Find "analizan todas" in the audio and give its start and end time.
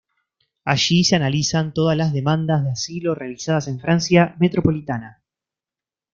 1.15-1.95